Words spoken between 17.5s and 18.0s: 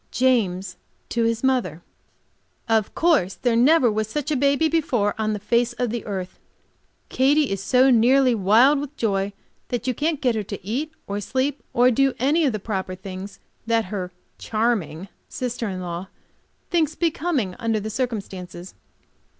under the